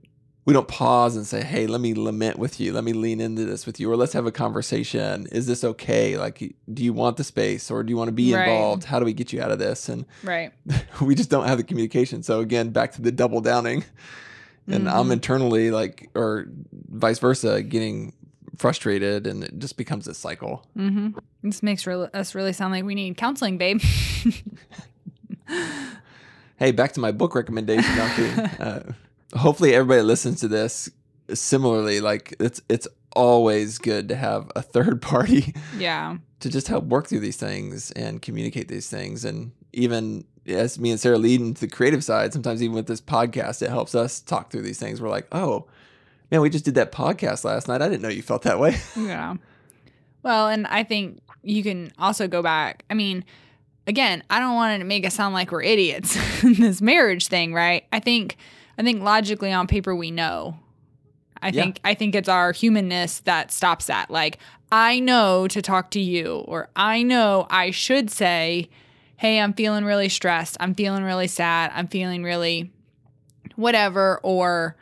[0.44, 2.72] we don't pause and say, hey, let me lament with you.
[2.72, 5.26] Let me lean into this with you, or let's have a conversation.
[5.30, 6.16] Is this okay?
[6.18, 8.48] Like, do you want the space or do you want to be Right.
[8.48, 8.84] involved?
[8.84, 9.88] How do we get you out of this?
[9.88, 10.52] And right.
[11.00, 12.22] we just don't have the communication.
[12.24, 13.84] So again, back to the double downing.
[14.68, 15.12] And I'm Mhm.
[15.14, 16.46] internally like, or
[16.90, 18.12] vice versa, getting
[18.58, 20.64] frustrated, and it just becomes a cycle.
[20.76, 21.18] Mm-hmm.
[21.42, 23.80] This makes real us really sound like we need counseling, babe.
[26.56, 27.96] Hey, back to my book recommendation.
[27.96, 28.94] Duncan.
[29.34, 30.90] hopefully, everybody listens to this
[31.32, 32.00] similarly.
[32.00, 36.16] Like it's it's always good to have a third party yeah.
[36.40, 39.24] to just help work through these things and communicate these things.
[39.24, 43.00] And even as me and Sarah lead into the creative side, sometimes even with this
[43.00, 45.00] podcast, it helps us talk through these things.
[45.00, 45.66] We're like, oh,
[46.30, 47.82] man, we just did that podcast last night.
[47.82, 48.76] I didn't know you felt that way.
[48.96, 49.36] Yeah.
[50.22, 52.84] Well, and I think you can also go back.
[52.88, 53.24] I mean,
[53.88, 57.52] again, I don't want to make it sound like we're idiots in this marriage thing,
[57.52, 57.84] right?
[57.92, 58.36] I think
[58.82, 60.58] I think logically on paper we know.
[61.40, 61.62] I Yeah.
[61.62, 64.10] think I think it's our humanness that stops that.
[64.10, 64.38] Like,
[64.72, 68.68] I know to talk to you or I know I should say,
[69.16, 70.56] "Hey, I'm feeling really stressed.
[70.58, 71.70] I'm feeling really sad.
[71.74, 72.72] I'm feeling really
[73.54, 74.76] whatever or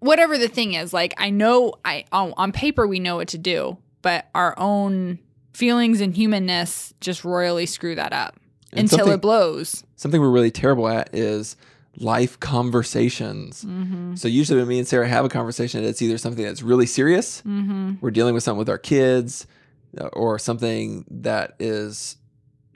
[0.00, 3.38] whatever the thing is like i know i on, on paper we know what to
[3.38, 5.18] do but our own
[5.52, 8.36] feelings and humanness just royally screw that up
[8.72, 11.56] And until it blows Something we're really terrible at is
[11.96, 13.64] life conversations.
[13.64, 14.14] mm-hmm.
[14.16, 17.42] So usually when me and Sarah have a conversation, it's either something that's really serious,
[17.42, 17.94] Mm-hmm.
[18.00, 19.46] we're dealing with something with our kids,
[20.00, 22.16] uh, or something that is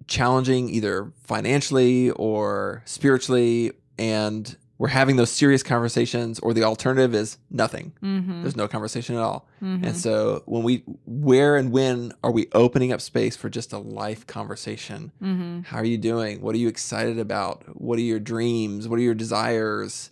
[0.07, 7.39] challenging either financially or spiritually, and we're having those serious conversations, or the alternative is
[7.51, 7.93] nothing.
[8.01, 8.43] Mm-hmm.
[8.43, 9.49] There's no conversation at all.
[9.61, 9.85] Mhm.
[9.85, 13.79] And so when we where and when are we opening up space for just a
[13.79, 15.11] life conversation?
[15.21, 15.63] Mm-hmm.
[15.63, 16.41] How are you doing?
[16.41, 17.65] What are you excited about?
[17.81, 18.87] What are your dreams?
[18.87, 20.11] What are your desires?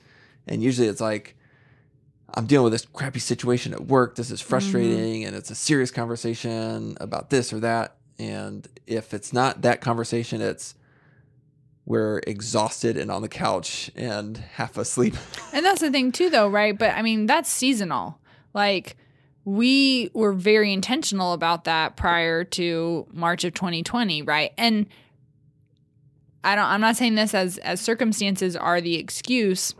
[0.48, 1.36] And usually it's like
[2.34, 4.16] I'm dealing with this crappy situation at work.
[4.16, 7.96] This is frustrating and it's a serious conversation about this or that.
[8.18, 10.74] And if it's not that conversation, it's
[11.86, 15.14] we're exhausted and on the couch and half asleep.
[15.52, 16.76] And that's the thing too though, right?
[16.76, 18.18] But I mean, that's seasonal.
[18.52, 18.96] Like
[19.46, 24.52] we were very intentional about that prior to March of 2020, right?
[24.58, 24.86] And
[26.44, 29.74] I don't I'm not saying this as as circumstances are the excuse,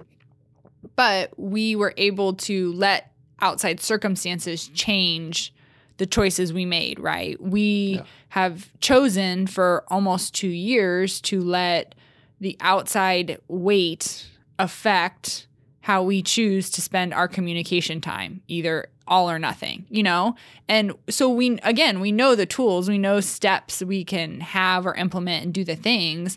[0.94, 5.52] but we were able to let outside circumstances change
[5.98, 7.40] the choices we made, right?
[7.40, 8.02] We Yeah.
[8.30, 11.94] have chosen for almost 2 years to let
[12.40, 14.26] the outside weight
[14.58, 15.46] affect
[15.80, 20.34] how we choose to spend our communication time, either all or nothing, you know?
[20.68, 24.94] And so we, again, we know the tools, we know steps we can have or
[24.96, 26.36] implement and do the things,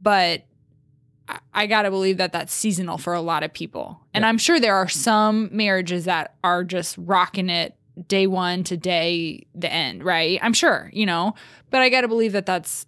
[0.00, 0.44] but
[1.28, 4.00] I, I got to believe that that's seasonal for a lot of people.
[4.14, 4.28] And Yeah.
[4.30, 7.74] I'm sure there are some marriages that are just rocking it
[8.08, 10.38] day one to day the end, right?
[10.42, 11.34] I'm sure, you know,
[11.70, 12.86] but I got to believe that that's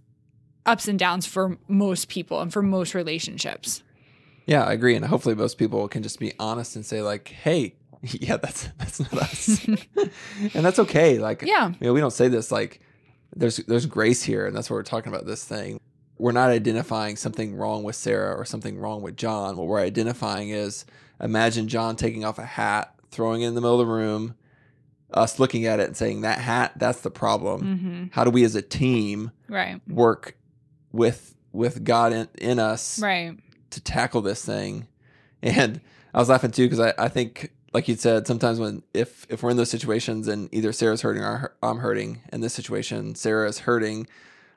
[0.67, 3.83] ups and downs for most people and for most relationships.
[4.47, 7.75] Yeah, I agree, and hopefully most people can just be honest and say like, "Hey,
[8.03, 11.19] yeah, that's that's not us," and that's okay.
[11.19, 11.69] Like, Yeah.
[11.69, 12.81] you know, we don't say this like
[13.37, 15.27] there's there's grace here, and that's what we're talking about.
[15.27, 15.81] This thing,
[16.19, 19.57] we're not identifying something wrong with Sarah or something wrong with John.
[19.57, 20.85] What we're identifying is
[21.21, 24.35] imagine John taking off a hat, throwing it in the middle of the room,
[25.15, 27.63] us looking at it and saying that hat, that's the problem.
[27.63, 28.05] Mm-hmm.
[28.13, 29.81] How do we as a team Right.
[29.89, 30.37] work
[30.93, 33.37] with with God in, in us Right.
[33.71, 34.87] to tackle this thing.
[35.43, 35.81] And
[36.15, 39.43] I was laughing too because I, I think, like you said, sometimes when if if
[39.43, 43.49] we're in those situations and either Sarah's hurting or I'm hurting, in this situation Sarah
[43.49, 44.07] is hurting,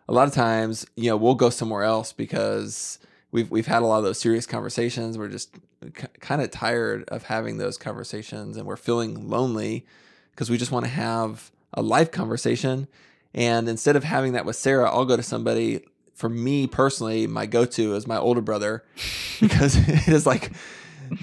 [0.08, 3.00] a lot of times you know we'll go somewhere else because
[3.32, 5.18] we've we've had a lot of those serious conversations.
[5.18, 5.56] We're just
[5.96, 9.88] k- kind of tired of having those conversations, and we're feeling lonely
[10.36, 12.88] because we just want to have a life conversation.
[13.34, 15.82] And instead of having that with Sarah, I'll go to somebody.
[16.14, 18.86] For me personally, my go-to is my older brother
[19.42, 20.52] because it is like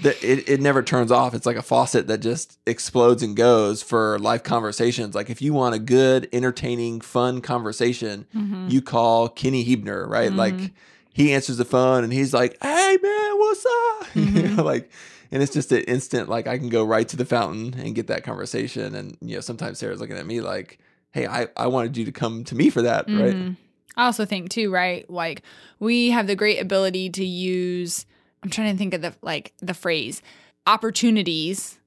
[0.01, 1.33] the, it, it never turns off.
[1.33, 5.15] It's like a faucet that just explodes and goes for life conversations.
[5.15, 8.67] Like if you want a good, entertaining, fun conversation, Mm-hmm.
[8.69, 10.31] you call Kenny Hebner, right?
[10.31, 10.35] Mhm.
[10.37, 10.71] Like
[11.11, 14.57] he answers the phone and he's like, "Hey man, what's up?" you Mhm.
[14.57, 14.91] know, like,
[15.31, 16.29] and it's just an instant.
[16.29, 18.95] Like I can go right to the fountain and get that conversation.
[18.95, 20.79] And you know, sometimes Sarah's looking at me like,
[21.11, 23.57] "Hey, I I wanted you to come to me for that, right?" Mhm.
[23.95, 25.09] I also think too, right?
[25.09, 25.43] Like
[25.79, 28.05] we have the great ability to use.
[28.41, 30.21] I'm trying to think of the like the phrase
[30.65, 31.79] opportunities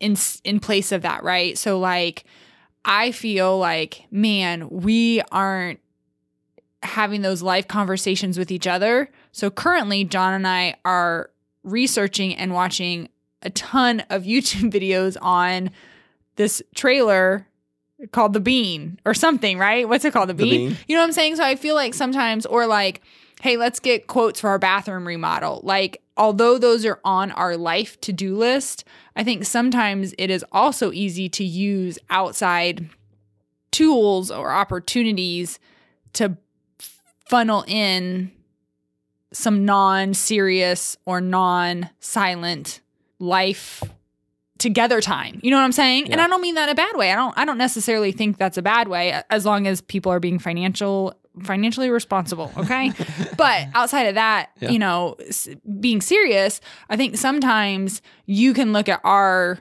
[0.00, 1.58] in in place of that, right?
[1.58, 2.24] So like
[2.84, 5.80] I feel like man, we aren't
[6.82, 9.10] having those life conversations with each other.
[9.32, 11.30] So currently John and I are
[11.64, 13.08] researching and watching
[13.42, 15.70] a ton of YouTube videos on
[16.36, 17.46] this trailer
[18.12, 19.88] called The Bean or something, right?
[19.88, 20.28] What's it called?
[20.28, 20.68] The The Bean?
[20.68, 20.78] Bean.
[20.86, 21.36] You know what I'm saying?
[21.36, 23.02] So I feel like sometimes, or like,
[23.40, 25.60] hey, let's get quotes for our bathroom remodel.
[25.62, 28.84] Like, although those are on our life to do list,
[29.16, 32.88] I think sometimes it is also easy to use outside
[33.70, 35.58] tools or opportunities
[36.14, 36.36] to
[37.28, 38.30] funnel in
[39.34, 42.80] some non serious or non silent
[43.18, 43.82] life
[44.58, 45.40] together time.
[45.42, 46.10] You know what I'm saying?
[46.10, 47.12] And I don't mean that in a bad way.
[47.12, 50.20] I don't I don't necessarily think that's a bad way as long as people are
[50.20, 52.92] being financial financially responsible, okay?
[53.36, 54.70] but outside of that, Yeah.
[54.70, 55.16] you know,
[55.80, 59.58] being serious, I think sometimes you can look at our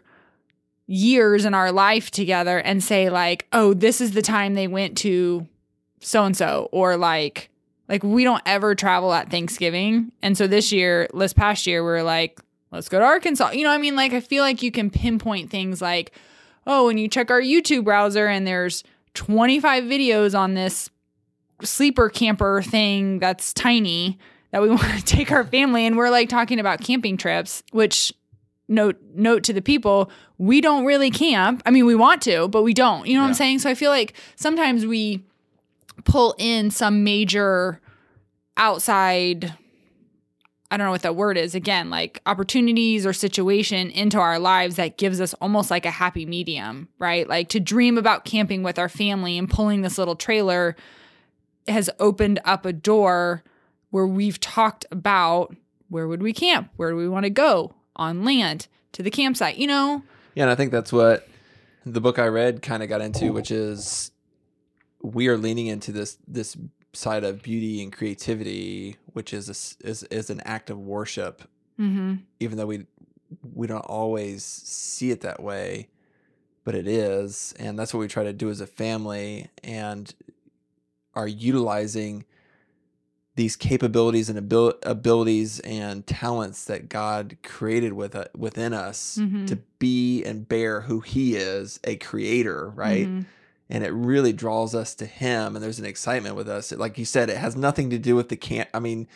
[0.86, 4.98] years in our life together and say like, "Oh, this is the time they went
[5.00, 5.48] to
[6.00, 7.50] so and so," or like,
[7.94, 11.92] like we don't ever travel at Thanksgiving, and so this year, this past year, we
[11.92, 12.40] are like,
[12.72, 14.90] "Let's go to Arkansas." You know, what I mean, like I feel like you can
[14.90, 16.12] pinpoint things like,
[16.66, 20.90] "Oh, when you check our YouTube browser and there's 25 videos on this
[21.62, 24.18] sleeper camper thing that's tiny."
[24.50, 28.12] That we want to take our family, and we're like talking about camping trips, which
[28.68, 30.10] note note to the people
[30.40, 31.62] we don't really camp.
[31.64, 33.06] I mean we want to but we don't.
[33.06, 33.60] You know what i'm saying?
[33.60, 35.24] So i feel like sometimes we
[36.06, 37.80] pull in some major
[38.58, 39.54] outside
[40.70, 44.76] i don't know what that word is again like opportunities or situation into our lives
[44.76, 48.78] that gives us almost like a happy medium right like to dream about camping with
[48.78, 50.76] our family and pulling this little trailer
[51.68, 53.44] has opened up a door
[53.90, 55.56] where we've talked about
[55.90, 56.72] where would we camp?
[56.76, 57.76] Where do we want to go?
[57.96, 60.02] On land, to the campsite, you know?
[60.34, 61.28] Yeah, and I think that's what
[61.86, 64.12] the book I read kind of got into, which is
[65.04, 66.58] we are leaning into this this
[66.94, 71.44] side of beauty and creativity, which is a is is an act of worship,
[71.80, 72.16] Mm-hmm.
[72.40, 72.86] even though we
[73.54, 75.90] we don't always see it that way,
[76.64, 80.14] but it is, and that's what we try to do as a family, and
[81.16, 82.26] are utilizing
[83.36, 89.48] these capabilities and abil- abilities and talents that God created with uh, within us Mhm.
[89.48, 93.08] to be and bear who He is, a creator, right?
[93.10, 93.26] Mhm.
[93.70, 96.72] And it really draws us to Him, and there's an excitement with us.
[96.72, 98.70] Like you said, it has nothing to do with the camp.
[98.74, 99.08] I mean,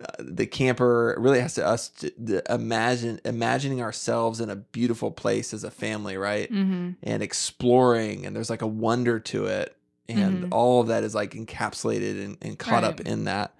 [0.00, 5.10] uh, the camper really has to us to, to imagine imagining ourselves in a beautiful
[5.12, 6.50] place as a family, right?
[6.52, 6.96] Mhm.
[7.02, 9.76] and exploring and there's like a wonder to it
[10.08, 10.48] and Mhm.
[10.50, 13.54] all of that is like encapsulated and, and caught up in that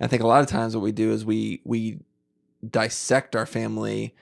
[0.00, 1.98] and i think a lot of times what we do is we we
[2.68, 4.14] dissect our family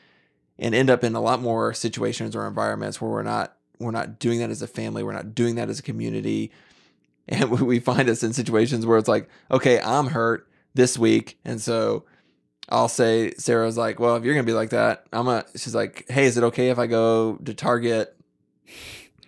[0.59, 4.19] and end up in a lot more situations or environments where we're not we're not
[4.19, 6.51] doing that as a family we're not doing that as a community
[7.29, 11.61] and we find us in situations where it's like okay i'm hurt this week and
[11.61, 12.05] so
[12.69, 15.45] I'll say Sarah's like, well, if you're gonna be like that, I'm gonna.
[15.55, 18.17] She's like, hey, is it okay if I go to Target,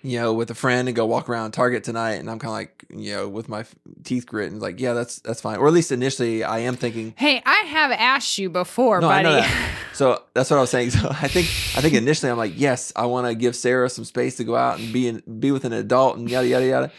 [0.06, 2.14] you know, with a friend and go walk around Target tonight?
[2.14, 4.92] And I'm kind of like, you know, with my f- teeth grit, and like, yeah,
[4.92, 5.58] that's that's fine.
[5.58, 7.14] Or at least initially, I am thinking.
[7.16, 9.34] Hey, I have asked you before, No, I buddy.
[9.36, 9.72] know that.
[9.94, 10.90] So that's what I was saying.
[10.96, 11.46] So I think
[11.76, 14.54] I think initially I'm like, yes, I want to give Sarah some space to go
[14.56, 16.92] out and be in, be with an adult and yada yada yada.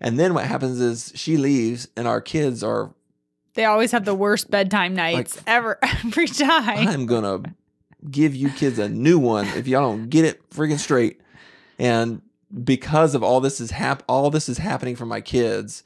[0.00, 2.92] And then what happens is she leaves, and our kids are
[3.54, 6.88] they always have the worst bedtime nights Like- ever every time.
[6.88, 7.42] I'm gonna
[8.10, 11.20] give you kids a new one if y'all don't get it friggin' straight.
[11.78, 12.20] And
[12.64, 15.82] because of all this is hap all this is happening for my kids,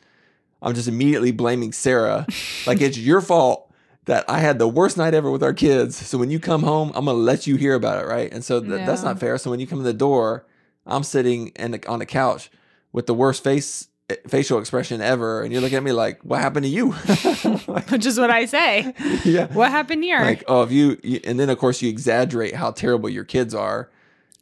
[0.62, 2.26] I'm just immediately blaming Sarah.
[2.66, 3.72] like it's your fault
[4.06, 5.96] that I had the worst night ever with our kids.
[5.96, 8.32] So when you come home, I'm gonna let you hear about it, right?
[8.32, 9.36] And so th- that's not fair.
[9.38, 10.46] So when you come in the door,
[10.86, 12.50] I'm sitting in the, on the couch
[12.92, 16.40] with the worst face eh, facial expression ever, and you're looking at me like, "What
[16.40, 16.94] happened to you?"
[17.66, 18.94] Like, Which is what I say.
[19.24, 20.20] yeah, What happened here?
[20.20, 23.54] like oh if you, you and then of course you exaggerate how terrible your kids
[23.54, 23.90] are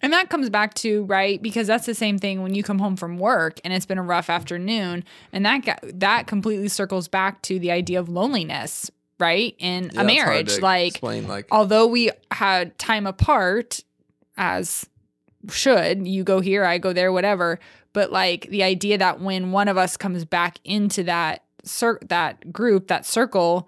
[0.05, 2.95] And that comes back to right because that's the same thing when you come home
[2.95, 5.03] from work and it's been a rough afternoon,
[5.33, 9.57] and that that completely circles back to the idea of loneliness, right?
[9.59, 13.81] In Yeah, a marriage, like explain like although we had time apart,
[14.37, 14.85] as
[15.51, 17.59] should you go here, I go there, whatever.
[17.95, 22.53] But like the idea that when one of us comes back into that cir- that
[22.53, 23.67] group, that circle,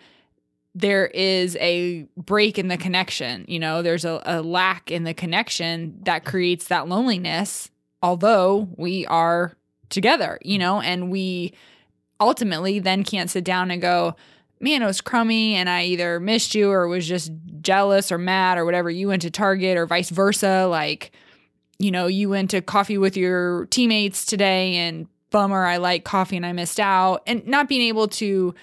[0.76, 3.46] there is a break in the connection.
[3.48, 7.70] You know, there's a, a lack in the connection that creates that loneliness.
[8.02, 9.56] Although we are
[9.88, 11.54] together, you know, and we
[12.20, 14.16] ultimately then can't sit down and go,
[14.60, 18.58] man, it was crummy and I either missed you or was just jealous or mad
[18.58, 18.90] or whatever.
[18.90, 20.66] You went to Target or vice versa.
[20.70, 21.10] Like,
[21.78, 26.36] you know, you went to coffee with your teammates today and bummer, I like coffee
[26.36, 27.22] and I missed out.
[27.26, 28.54] And not being able to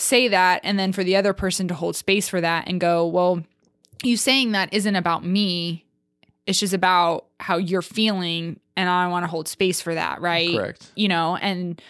[0.00, 3.06] say that and then for the other person to hold space for that and go,
[3.06, 3.42] well,
[4.02, 5.84] you saying that isn't about me.
[6.46, 10.54] It's just about how you're feeling and I want to hold space for that, right?
[10.54, 11.80] correct you know, and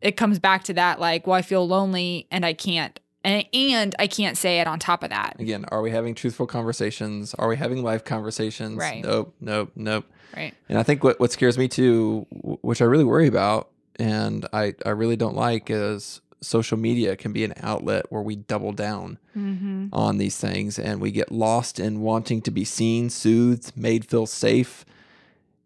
[0.00, 3.96] it comes back to that like, well, I feel lonely and I can't and, and
[3.98, 5.36] I can't say it on top of that.
[5.40, 9.02] again are we having truthful conversations are we having life conversations Right.
[9.02, 10.04] nope nope nope
[10.36, 10.54] Right.
[10.68, 12.26] and i think what, what scares me too
[12.62, 17.32] which i really worry about and i i really don't like is social media can
[17.32, 19.88] be an outlet where we double down Mm-hmm.
[19.92, 24.26] on these things and we get lost in wanting to be seen, soothed, made feel
[24.26, 24.84] safe.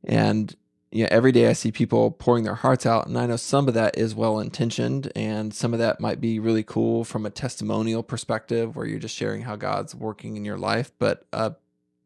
[0.05, 0.55] And
[0.91, 3.67] you know, every day I see people pouring their hearts out, and I know some
[3.67, 7.31] of that is well intentioned, and some of that might be really cool from a
[7.31, 10.93] testimonial perspective where you're just sharing how God's working in your life.
[10.99, 11.55] But a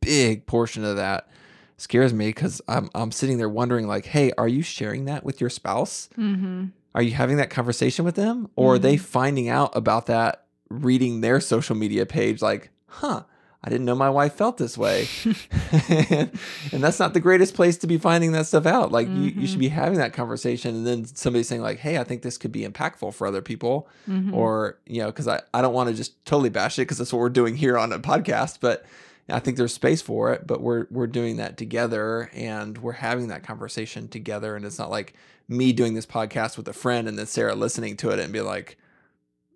[0.01, 1.29] big portion of that
[1.77, 5.41] scares me because I'm I'm sitting there wondering, like, hey, are you sharing that with
[5.41, 6.09] your spouse?
[6.17, 6.67] Mm-hmm.
[6.97, 8.49] Are you having that conversation with them?
[8.57, 13.25] Or are they finding out about that reading their social media page like, huh,
[13.63, 15.07] I didn't know my wife felt this way.
[15.91, 16.31] and,
[16.73, 18.93] that's not the greatest place to be finding that stuff out.
[18.93, 22.05] Like you, you should be having that conversation and then somebody saying like, hey, I
[22.05, 23.89] think this could be impactful for other people.
[24.09, 24.33] Mm-hmm.
[24.33, 27.13] Or, you know, because I, I don't want to just totally bash it because that's
[27.13, 28.59] what we're doing here on a podcast.
[28.63, 28.87] But
[29.29, 33.29] I think there's space for it, but we're we're doing that together and we're having
[33.29, 34.55] that conversation together.
[34.55, 35.15] And it's not like
[35.49, 38.41] me doing this podcast with a friend and then Sarah listening to it and be
[38.41, 38.77] like,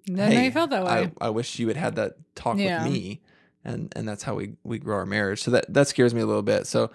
[0.07, 0.91] Then I felt that way.
[1.21, 2.83] I, I wish you had had that talk Yeah.
[2.83, 3.21] with me,
[3.65, 5.43] and and that's how we we grow our marriage.
[5.43, 6.67] So that that scares me a little bit.
[6.67, 6.91] So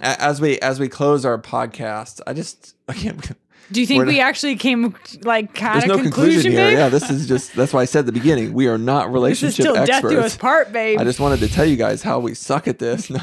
[0.00, 3.20] as we as we close our podcast, I just again
[3.70, 6.66] Do you think we actually came like kind There's of no conclusion, conclusion here.
[6.68, 6.78] babe?
[6.78, 9.08] Yeah, this is just that's why I said at the beginning we are not this
[9.08, 10.14] is relationship still death experts.
[10.14, 10.98] to us part, babe.
[11.00, 13.10] I just wanted to tell you guys how we suck at this.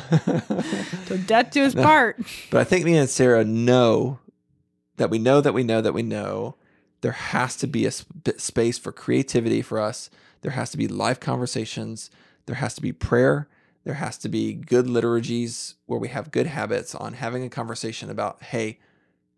[1.08, 2.18] So death to us part.
[2.52, 4.20] but I think me and Sarah know
[4.98, 6.56] that we know that we know that we know
[7.02, 10.10] there has to be a sp- space for creativity for us.
[10.42, 12.12] There has to be life conversations.
[12.46, 13.48] There has to be prayer.
[13.86, 18.10] There has to be good liturgies where we have good habits on having a conversation
[18.12, 18.78] about, hey,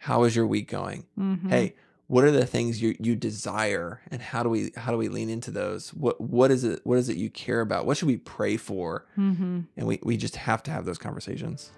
[0.02, 1.06] how is your week going?
[1.20, 1.49] Mhm.
[1.49, 1.76] Hey,
[2.08, 5.30] what are the things you you desire and how do we how do we lean
[5.30, 5.93] into those?
[5.93, 7.86] What what is it what is it you care about?
[7.86, 9.06] What should we pray for?
[9.18, 9.66] Mhm.
[9.78, 11.72] And we, we just have to have those conversations.